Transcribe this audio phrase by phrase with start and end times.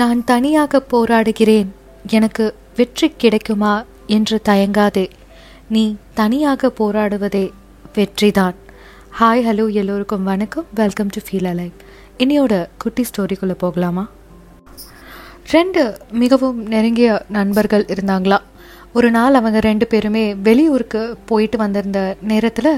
[0.00, 1.66] நான் தனியாக போராடுகிறேன்.
[2.06, 5.10] எனக்கு வெற்றி கிடைக்குமா என்று தயங்காதே.
[5.68, 7.50] நீ தனியாக போராடுவதே
[7.94, 8.54] வெற்றிதான்.
[9.20, 10.66] ஹாய் ஹலோ எல்லோருக்கும் வணக்கம்.
[10.74, 11.72] வெல்கம் டு ஃபீல் அலைவ்
[12.18, 14.08] இன்னையோட குட்டி ஸ்டோரிக்குள்ளே போகலாமா?
[15.50, 18.38] ரெண்டு மிகவும் நெருங்கிய நண்பர்கள் இருந்தாங்களா?
[18.96, 22.00] ஒரு நாள் அவங்க ரெண்டு பேருமே வெளியூருக்கு போயிட்டு வந்திருந்த
[22.30, 22.70] நேரத்தில்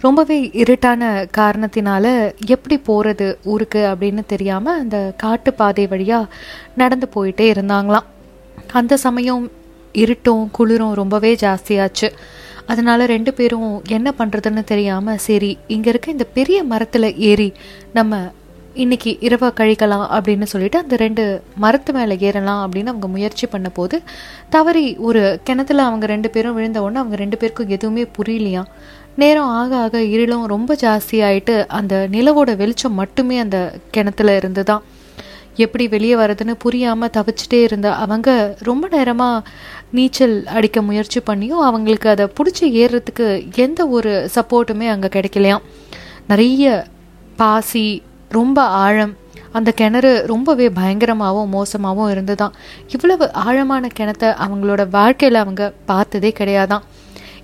[0.00, 1.02] ரொம்பவே இருட்டான
[1.38, 2.06] காரணத்தினால
[2.46, 6.32] எப்படி போகிறது ஊருக்கு அப்படின்னு தெரியாமல் அந்த காட்டு பாதை வழியாக
[6.76, 8.08] நடந்து போயிட்டே இருந்தாங்களாம்.
[8.72, 9.44] அந்த சமயம்
[9.92, 12.10] இருட்டும் குளிரும் ரொம்பவே ஜாஸ்தியாச்சு.
[12.66, 17.52] அதனால ரெண்டு பேரும் என்ன பண்ணுறதுன்னு தெரியாமல் சரி இங்கே இருக்க இந்த பெரிய மரத்தில் ஏறி
[17.92, 18.18] நம்ம
[18.74, 24.02] இன்னைக்கு இரவை கழிக்கலாம் அப்படின்னு சொல்லிட்டு அந்த ரெண்டு மரத்து மேலே ஏறலாம் அப்படின்னு அவங்க முயற்சி பண்ண போது
[24.48, 28.64] தவறி ஒரு கிணத்துல அவங்க ரெண்டு பேரும் விழுந்த உடனே அவங்க ரெண்டு பேருக்கும் எதுவுமே புரியலையா?
[29.16, 34.82] நேரம் ஆக ஆக இருளும் ரொம்ப ஜாஸ்தியாயிட்டு அந்த நிலவோட வெளிச்சம் மட்டுமே அந்த கிணத்துல இருந்துதான்.
[35.56, 39.48] எப்படி வெளியே வர்றதுன்னு புரியாமல் தவிச்சிட்டே இருந்த அவங்க ரொம்ப நேரமாக
[39.90, 45.62] நீச்சல் அடிக்க முயற்சி பண்ணியும் அவங்களுக்கு அதை பிடிச்சி ஏறுறதுக்கு எந்த ஒரு சப்போர்ட்டுமே அங்கே கிடைக்கலையாம்.
[46.28, 46.84] நிறைய
[47.36, 49.16] பாசி ரொம்ப ஆழம்.
[49.52, 52.52] அந்த கிணறு ரொம்பவே பயங்கரமாகவும் மோசமாகவும் இருந்துதான்.
[52.88, 56.80] இவ்வளவு ஆழமான கிணத்த அவங்களோட வாழ்க்கையில் அவங்க பார்த்ததே கிடையாதான்.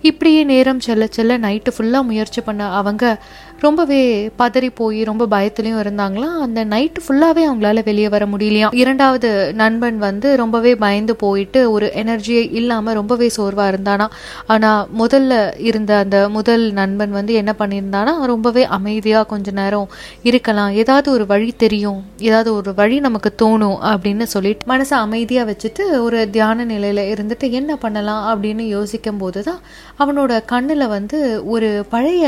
[0.01, 3.23] இப்படியே நேரம் செல்ல செல்ல நைட்டு ஃபுல்லாக முயற்சி பண்ண அவங்க
[3.61, 4.01] ரொம்பவே
[4.39, 10.37] பதறி போய் ரொம்ப பயத்துலையும் இருந்தாங்களாம் அந்த நைட்டு ஃபுல்லாகவே அவங்களால வெளியே வர முடியலையாம் இரண்டாவது நண்பன் வந்து
[10.37, 14.07] ரொம்பவே பயந்து போயிட்டு ஒரு எனர்ஜியே இல்லாமல் ரொம்பவே சோர்வாக இருந்தானா?
[14.47, 18.15] ஆனால் முதல்ல இருந்த அந்த முதல் நண்பன் வந்து என்ன பண்ணியிருந்தானா?
[18.25, 19.89] ரொம்பவே அமைதியாக கொஞ்ச நேரம்
[20.23, 20.71] இருக்கலாம்.
[20.73, 22.05] ஏதாவது ஒரு வழி தெரியும்.
[22.19, 27.77] ஏதாவது ஒரு வழி நமக்கு தோணும் அப்படின்னு சொல்லிட்டு மனசை அமைதியாக வச்சுட்டு ஒரு தியான நிலையில் இருந்துட்டு என்ன
[27.77, 29.61] பண்ணலாம் அப்படின்னு யோசிக்கும் போது தான்
[29.99, 32.25] அவனோட கண்ணில் வந்து ஒரு பழைய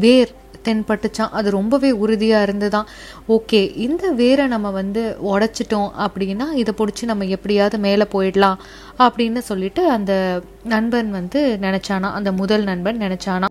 [0.00, 0.32] வேர்
[0.68, 2.86] தென்பட்டுச்சான் அது ரொம்பவே உறுதியாக இருந்துதான்.
[3.28, 8.60] ஓகே இந்த வேரை நம்ம வந்து உடைச்சிட்டோம் அப்படின்னா இதை பிடிச்சி நம்ம எப்படியாவது மேலே போயிடலாம்
[8.98, 13.48] அப்படின்னு சொல்லிட்டு அந்த நண்பன் வந்து நினச்சானா அந்த முதல் நண்பன் நினச்சானா.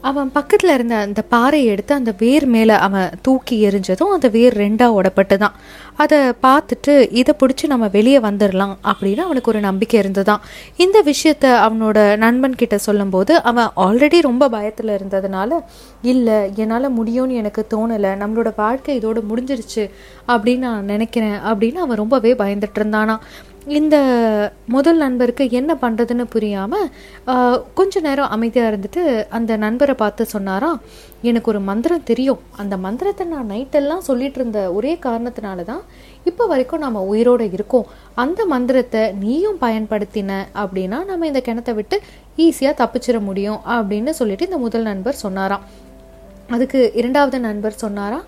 [0.00, 4.96] அவன் பக்கத்தில் இருந்த அந்த பாறையை எடுத்து அந்த வேர் மேலே அவன் தூக்கி எரிஞ்சதும் அந்த வேர் ரெண்டாக
[4.98, 5.54] உடப்பட்டு தான்
[5.96, 10.40] அதை பார்த்துட்டு இதை பிடிச்சி நம்ம வெளியே வந்துடலாம் அப்படின்னு அவனுக்கு ஒரு நம்பிக்கை இருந்துதான்
[10.76, 15.60] இந்த விஷயத்த அவனோட நண்பன் கிட்ட சொல்லும்போது அவன் ஆல்ரெடி ரொம்ப பயத்தில் இருந்ததுனால
[16.02, 18.10] இல்லை என்னால் முடியும்னு எனக்கு தோணலை.
[18.22, 19.90] நம்மளோட வாழ்க்கை இதோடு முடிஞ்சிருச்சு
[20.28, 21.38] அப்படின்னு நான் நினைக்கிறேன்.
[21.50, 23.16] அப்படின்னு அவன் ரொம்பவே பயந்துட்டு இருந்தானா.
[23.66, 23.96] இந்த
[24.66, 26.88] முதல் நண்பருக்கு என்ன பண்ணுறதுன்னு புரியாமல்
[27.74, 30.80] கொஞ்ச நேரம் அமைதியாக இருந்துட்டு அந்த நண்பரை பார்த்து சொன்னாராம்
[31.28, 32.40] எனக்கு ஒரு மந்திரம் தெரியும்.
[32.62, 35.82] அந்த மந்திரத்தை நான் நைட்டெல்லாம் சொல்லிட்டு இருந்த ஒரே காரணத்தினால தான்
[36.30, 37.86] இப்போ வரைக்கும் நம்ம உயிரோடு இருக்கோம்.
[38.22, 41.98] அந்த மந்திரத்தை நீயும் பயன்படுத்தின அப்படின்னா நம்ம இந்த கிணத்தை விட்டு
[42.46, 45.64] ஈஸியாக தப்பிச்சிட முடியும் அப்படின்னு சொல்லிட்டு இந்த முதல் நண்பர் சொன்னாராம்.
[46.54, 48.18] அதுக்கு இரண்டாவது நண்பர் சொன்னாரா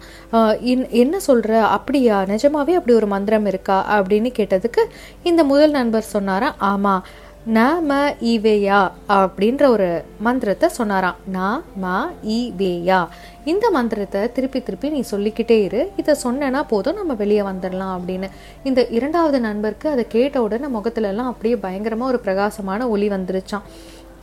[1.03, 2.17] என்ன சொல்கிற அப்படியா?
[2.31, 3.79] நிஜமாவே அப்படி ஒரு மந்திரம் இருக்கா?
[3.97, 4.83] அப்படின்னு கேட்டதுக்கு
[5.31, 7.03] இந்த முதல் நண்பர் சொன்னாரா ஆமாம்
[7.47, 11.17] நாம ம ஈவேயா அப்படின்ற ஒரு மந்திரத்தை சொன்னாராம்.
[11.27, 13.07] நா ம ஈவேயா.
[13.45, 15.91] இந்த மந்திரத்தை திருப்பி திருப்பி நீ சொல்லிக்கிட்டே இரு.
[15.97, 18.31] இதை சொன்னேன்னா போதும் நம்ம வெளியே வந்துடலாம் அப்படின்னு.
[18.65, 23.63] இந்த இரண்டாவது நண்பருக்கு அதை கேட்ட உடனே முகத்துலலாம் அப்படியே பயங்கரமாக ஒரு பிரகாசமான ஒளி வந்துருச்சான்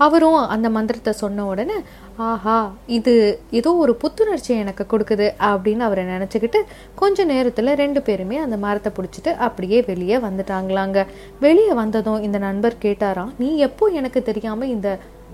[0.02, 1.78] அவரும் அந்த மந்திரத்தை சொன்ன உடனே
[2.18, 2.58] ஆஹா
[2.88, 3.14] இது
[3.52, 6.60] ஏதோ ஒரு புத்துணர்ச்சி எனக்கு கொடுக்குது அப்படின்னு அவரை நினச்சிக்கிட்டு
[6.96, 11.00] கொஞ்ச நேரத்தில் ரெண்டு பேருமே அந்த மரத்தை பிடிச்சிட்டு அப்படியே வெளியே வந்துட்டாங்களாங்க.
[11.40, 14.90] வெளியே வந்ததும் இந்த நண்பர் கேட்டாராம் நீ எப்போ எனக்கு தெரியாமல் இந்த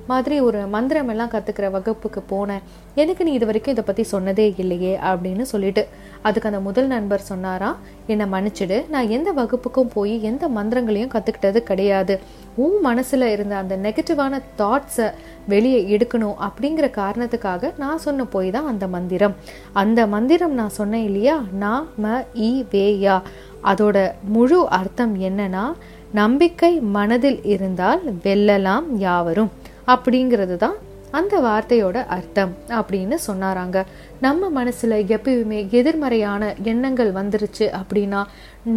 [0.08, 2.64] மாதிரி ஒரு மந்திரம் எல்லாம் கற்றுக்கிற வகுப்புக்கு போனேன்.
[3.02, 5.84] எனக்கு நீ இது வரைக்கும் இதை பற்றி சொன்னதே இல்லையே அப்படின்னு சொல்லிட்டு.
[6.22, 7.70] அதுக்கு அந்த முதல் நண்பர் சொன்னாரா
[8.08, 8.78] என்னை மன்னிச்சிடு.
[8.90, 12.16] நான் எந்த வகுப்புக்கும் போய் எந்த மந்திரங்களையும் கற்றுக்கிட்டது கிடையாது.
[12.56, 15.08] உன் மனசில் இருந்த அந்த நெகட்டிவான தாட்ஸை
[15.48, 19.36] வெளியே எடுக்கணும் அப்படிங்கிற காரணத்துக்காக நான் சொன்ன போய் தான் அந்த மந்திரம்.
[19.74, 21.38] அந்த மந்திரம் நான் சொன்னேன் இல்லையா?
[21.64, 23.18] நான் ம இ வேயா
[23.64, 23.98] அதோட
[24.36, 25.66] முழு அர்த்தம் என்னன்னா
[26.12, 29.50] நம்பிக்கை மனதில் இருந்தால் வெல்லலாம் யாவரும்.
[29.94, 30.78] அப்படிங்கிறது தான்
[31.18, 33.78] அந்த வார்த்தையோட அர்த்தம் அப்படின்னு சொன்னாராங்க.
[34.26, 38.22] நம்ம மனசில் எப்பயுமே எதிர்மறையான எண்ணங்கள் வந்துருச்சு அப்படின்னா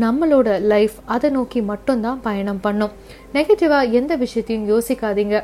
[0.05, 2.93] நம்மளோட லைஃப் அதை நோக்கி மட்டும்தான் பயணம் பண்ணும்.
[3.37, 5.39] நெகட்டிவாக எந்த விஷயத்தையும் யோசிக்காதீங்க.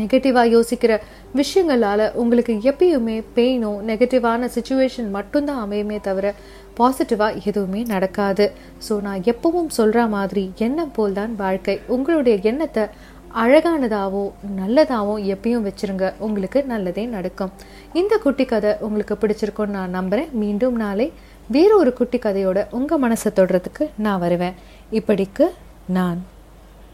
[0.00, 0.92] நெகட்டிவாக யோசிக்கிற
[1.40, 6.32] விஷயங்களால் உங்களுக்கு எப்பயுமே பெயினும் நெகட்டிவான சுச்சுவேஷன் மட்டும்தான் அமையுமே தவிர
[6.78, 8.46] பாசிட்டிவாக எதுவுமே நடக்காது.
[8.86, 11.76] ஸோ நான் எப்பவும் சொல்கிற மாதிரி எண்ணம் போல் தான் வாழ்க்கை.
[11.96, 12.84] உங்களுடைய எண்ணத்தை
[13.42, 14.22] அழகானதாகவோ
[14.58, 16.06] நல்லதாகவும் எப்பயும் வச்சிருங்க.
[16.26, 17.52] உங்களுக்கு நல்லதே நடக்கும்.
[18.00, 21.12] இந்த குட்டி கதை உங்களுக்கு பிடிச்சிருக்கும்னு நான் நம்புகிறேன் மீண்டும் நாளை
[21.54, 24.56] வேறு ஒரு குட்டி கதையோட உங்கள் மனசை தொடுறதுக்கு நான் வருவேன்.
[24.98, 25.46] இப்படிக்கு
[25.98, 26.20] நான்